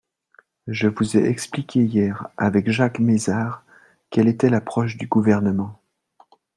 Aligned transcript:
Je 0.65 0.87
vous 0.87 1.15
ai 1.15 1.25
expliqué 1.29 1.83
hier, 1.83 2.27
avec 2.35 2.67
Jacques 2.71 2.97
Mézard, 2.97 3.63
quelle 4.09 4.27
était 4.29 4.49
l’approche 4.49 4.97
du 4.97 5.05
Gouvernement. 5.05 5.79